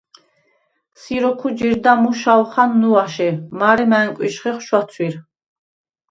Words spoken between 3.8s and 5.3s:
მა̈ნკუ̂იშ ხეხუ̂ ჩუ̂აცუ̂ირ.